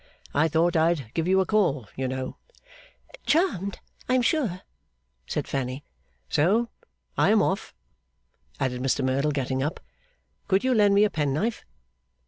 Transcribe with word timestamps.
I 0.33 0.47
thought 0.47 0.75
I'd 0.75 1.13
give 1.13 1.27
you 1.27 1.41
a 1.41 1.45
call, 1.45 1.87
you 1.95 2.07
know.' 2.07 2.37
'Charmed, 3.27 3.77
I 4.09 4.15
am 4.15 4.23
sure,' 4.23 4.61
said 5.27 5.47
Fanny. 5.47 5.83
'So 6.27 6.69
I 7.19 7.29
am 7.29 7.43
off,' 7.43 7.75
added 8.59 8.81
Mr 8.81 9.05
Merdle, 9.05 9.29
getting 9.29 9.61
up. 9.61 9.79
'Could 10.47 10.63
you 10.63 10.73
lend 10.73 10.95
me 10.95 11.03
a 11.03 11.11
penknife? 11.11 11.63